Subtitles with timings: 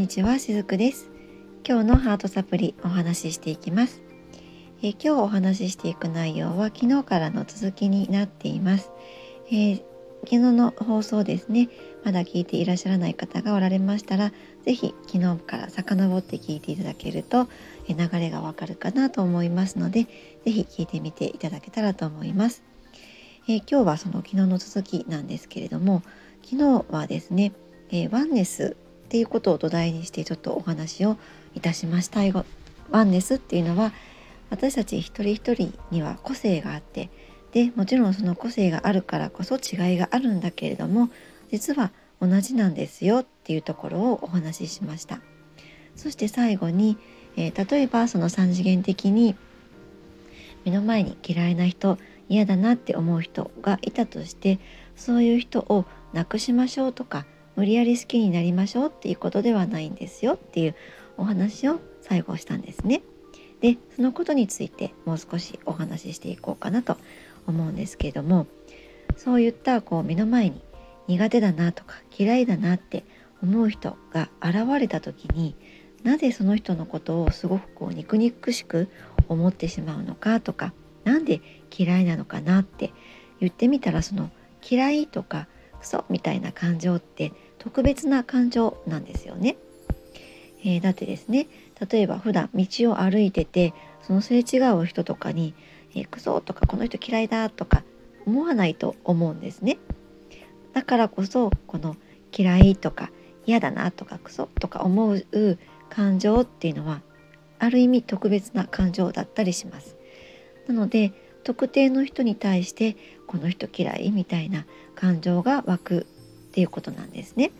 [0.00, 1.10] にちはしずくです。
[1.62, 4.00] 今日のハートサプリお話ししていきます。
[4.82, 8.90] え今日お話ししていく内容は昨日からの続きになっています、
[9.48, 9.82] えー、
[10.20, 11.68] 昨日の放送ですね。
[12.02, 14.32] まだ聞いていらっしゃらない方がおられましたら
[14.64, 17.46] 是非昨日から遡って聞いていただけると
[17.86, 20.06] え流れがわかるかなと思いますので
[20.46, 22.62] 是非聞いてみていただけたらと思います、
[23.48, 26.02] えー、今日はその昨日の続きなんですけれども
[26.42, 27.52] 昨日はですね、
[27.90, 28.78] えー、ワンネス
[29.10, 31.16] っていうことを土台にしてちょっとお話を
[31.56, 32.20] いたしました。
[32.92, 33.92] ワンネスっていうのは
[34.50, 37.10] 私たち一人一人には個性があって
[37.50, 41.10] でもちろんその個性があるからこそ違いがあるんだけれども
[41.50, 45.20] 実は同じなんですよっていうところをお話ししました。
[45.96, 46.96] そして最後に、
[47.36, 49.34] えー、例えばその3次元的に
[50.64, 54.60] 目の前に嫌いな人嫌だなって思う人がいたとして
[54.94, 57.26] そういう人をなくしましょうとか
[57.60, 60.74] 無理やり好きになりましょうっていうことではないんですよっていう
[61.18, 63.02] お話を最後したんですね。
[63.60, 66.96] でそのことについてもう少しお話ししていこうかなと
[67.46, 68.46] 思うんですけれども
[69.18, 70.62] そういったこう目の前に
[71.06, 73.04] 苦手だなとか嫌いだなって
[73.42, 75.54] 思う人が現れた時に
[76.02, 78.88] なぜその人のことをすごくこう肉肉しく
[79.28, 80.72] 思ってしまうのかとか
[81.04, 82.94] 何で嫌いなのかなって
[83.38, 84.30] 言ってみたらその
[84.66, 85.46] 嫌いとか
[85.80, 89.56] クソみたいな感情って特別な感情なんですよね。
[90.62, 91.46] えー、だってですね
[91.90, 95.54] 例えば普段道を歩いててそのすれ違う人とかに
[95.96, 97.82] 「えー、クソ」とか「この人嫌いだ」とか
[98.26, 99.78] 思わないと思うんですね。
[100.72, 101.96] だからこそこの
[102.36, 103.10] 嫌いとか
[103.46, 105.58] 嫌だなとかクソとか思う
[105.88, 107.02] 感情っていうのは
[107.58, 109.96] ある意味特別な感情だったりします。
[110.68, 111.12] なので
[111.44, 112.96] 特定の人に対して
[113.26, 116.06] この人嫌いみたいな感情が湧く
[116.48, 117.52] っていうことなんですね。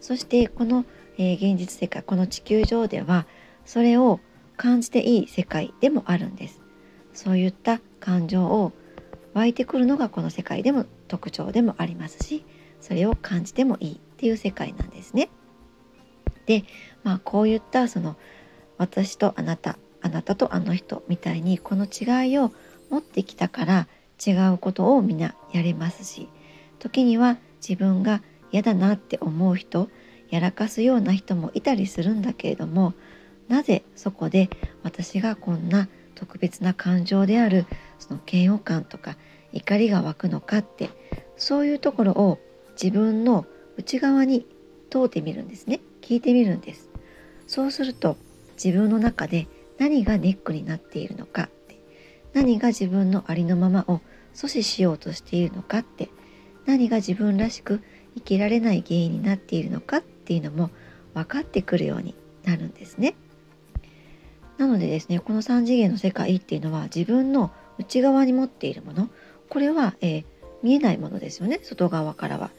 [0.00, 0.84] そしてこの、
[1.18, 3.26] えー、現実世界この地球上では
[3.66, 4.20] それを
[4.56, 6.60] 感じていい世界でもあるんです。
[7.12, 8.72] そういった感情を
[9.34, 12.44] 湧いてくるのがこの世界でも特徴でもありますし
[12.80, 15.28] それを感じてもいいっていう世界なんですね。
[16.46, 16.64] で
[17.04, 18.16] まあこういったその
[18.78, 22.52] 私とあなたあなたとあの人みたいにこの違いを
[22.90, 23.88] 持ってきたから
[24.24, 26.28] 違うことをみんなやれますし
[26.78, 29.88] 時には自分が嫌だなって思う人
[30.30, 32.94] やらかすような人もいたりするんだけれども
[33.48, 34.48] なぜそこで
[34.82, 37.66] 私がこんな特別な感情である
[37.98, 39.16] その嫌悪感とか
[39.52, 40.90] 怒りが湧くのかって
[41.36, 42.38] そういうところを
[42.80, 43.46] 自分の
[43.76, 44.46] 内側に
[44.90, 45.80] 問うてみるんですね。
[46.02, 46.90] 聞いてみるんです。
[47.46, 48.16] そうすると
[48.62, 51.48] 自分の中で何がネックになっているのか
[52.32, 54.00] 何が自分のありのままを
[54.34, 56.10] 阻止しようとしているのかって
[56.66, 57.82] 何が自分らしく
[58.14, 60.70] 生きられない原因になっているのかっていうのも
[61.14, 62.14] 分かってくるように
[62.44, 63.14] なるんですね。
[64.58, 69.08] なのでですねこの3次元の世界っていうのは自分の内側に持っているもの
[69.48, 70.24] これは、えー、
[70.62, 72.50] 見えないものですよね外側からは。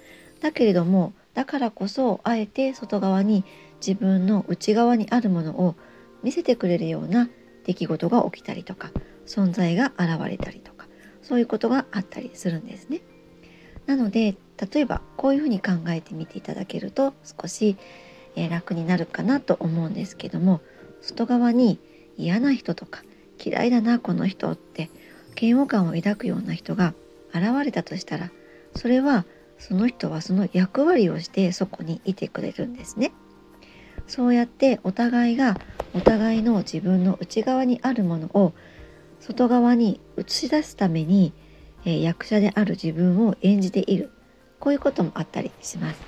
[0.41, 3.45] だけれどもだからこそあえて外側に
[3.85, 5.75] 自分の内側にあるものを
[6.23, 7.29] 見せてくれるような
[7.65, 8.91] 出来事が起きたりとか
[9.31, 10.87] 存在が現れたりとか
[11.21, 13.01] そういうことがあったりするんですね。
[13.85, 14.35] なので
[14.73, 17.77] 例えばこういうふうに考えてみていただけると少し、
[18.35, 20.61] え楽になるかなと思うんですけども
[21.01, 21.79] 外側に
[22.17, 23.03] 嫌な人とか
[23.43, 24.89] 嫌いだなこの人って
[25.39, 26.93] 嫌悪感を抱くような人が
[27.33, 28.31] 現れたとしたら
[28.73, 29.25] それは
[29.57, 33.11] その人はその役割をしてそこにいてくれるんですね。
[34.07, 35.57] そうやってお互いが
[35.93, 38.53] お互いの自分の内側にあるものを
[39.21, 41.31] 外側に映し出すために、
[41.85, 44.11] えー、役者である自分を演じている。
[44.59, 46.01] こういうこともあったりします。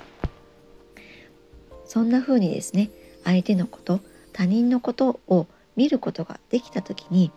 [1.84, 2.90] そんな風にですね
[3.24, 4.00] 相手のこと
[4.32, 7.30] 他人のことを見ることができた時に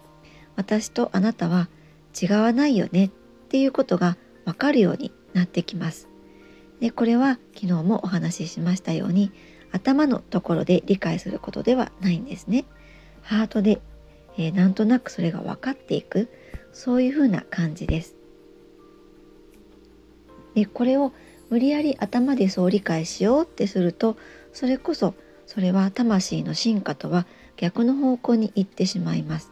[0.56, 1.70] 私とあなたは
[2.20, 3.10] 違わないよねっ
[3.50, 6.08] ていうことがわかるようになってきます。
[6.80, 9.32] でこれは昨日もお話ししましたように
[9.72, 12.66] 頭のところで理解することではないんですね。
[13.22, 13.82] ハートで
[14.38, 16.30] えー、なんとなくそれが分かっていく
[16.72, 18.16] そういうふうな感じです。
[20.54, 21.12] でこれを
[21.50, 24.18] 無理やり頭でそう理解しようってすると
[24.54, 25.14] それこそ
[25.46, 27.26] それは魂の進化とは
[27.56, 29.52] 逆の方向に行ってしまいます。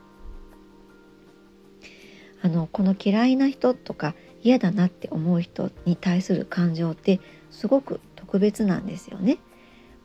[2.42, 9.40] あのこの嫌いな人とか嫌だなって思う人に対する感情ってすごく特別なんですよね。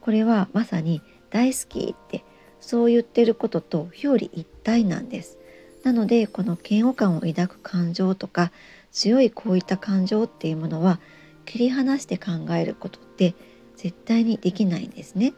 [0.00, 2.24] これはまさに大好きって
[2.60, 5.38] そう言ってることと表裏一体なんです。
[5.82, 8.52] なのでこの嫌悪感を抱く感情とか
[8.92, 11.00] 強いこういった感情っていうものは
[11.46, 13.34] 切り離して考えることって
[13.76, 15.32] 絶対にできないんですね。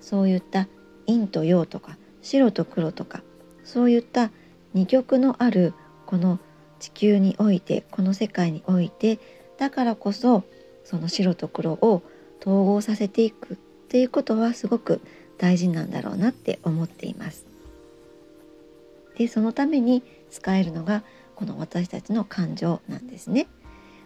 [0.00, 0.68] そういった
[1.06, 3.22] 陰と陽とか白と黒とか
[3.64, 4.30] そういった
[4.74, 5.74] 二極のある
[6.06, 6.38] この
[6.78, 9.18] 地球においてこの世界において
[9.58, 10.44] だからこそ
[10.84, 12.02] その白と黒を
[12.40, 13.56] 統合させていくっ
[13.88, 15.00] ていうことはすごく
[15.38, 17.46] 大事なんだろうなって思っています。
[19.16, 21.02] でそのために使えるのが
[21.34, 23.46] この私たちの感情なんですね。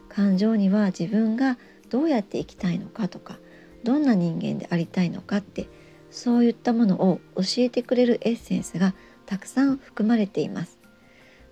[0.08, 1.58] 感情には自分が
[1.88, 3.38] どうやって生きたいのかとか
[3.84, 5.68] どんな人間でありたいのかって
[6.10, 8.94] そういったものを教えてくれるエッセンスが
[9.26, 10.78] たくさん含まれています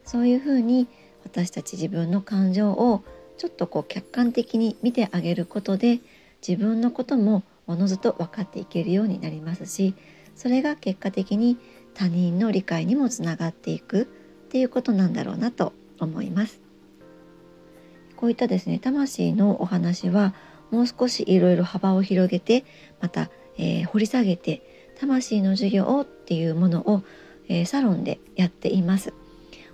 [0.04, 0.86] そういうふうに
[1.24, 3.02] 私たち自分の感情を
[3.38, 6.00] ちょっとこう客観的に見てあげることで
[6.46, 9.94] 自分のこともおのずと分かっていけるようになりますし
[10.34, 11.58] それが結果的に
[11.94, 14.04] 他人の理解にもつながっていくっ
[14.48, 16.60] ていうことなんだろうなと思います。
[18.16, 20.34] こういったですね魂のお話は
[20.70, 22.64] もう少しいろいろ幅を広げて
[23.00, 27.02] また、えー、掘り下げて魂の授業っていうものを、
[27.48, 29.14] えー、サロンでやっています。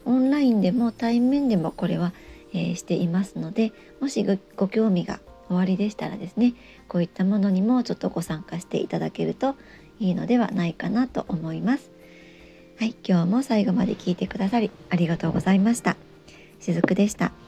[0.05, 2.13] オンラインでも対面でもこれは、
[2.53, 4.25] えー、していますのでもし
[4.57, 6.55] ご興味が終わりでしたらですね
[6.89, 9.57] こういったものにもちょっとご参加していただけると
[9.99, 11.91] いいのではないかなと思います。
[12.79, 15.97] はい、今日も最後まで聞いてくださりありがとうございました。
[16.61, 17.46] しずくでした。